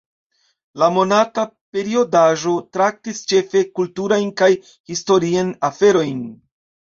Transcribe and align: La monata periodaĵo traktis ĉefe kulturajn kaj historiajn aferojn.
La 0.83 0.85
monata 0.93 1.43
periodaĵo 1.77 2.53
traktis 2.77 3.21
ĉefe 3.33 3.63
kulturajn 3.79 4.33
kaj 4.43 4.49
historiajn 4.93 5.53
aferojn. 5.69 6.25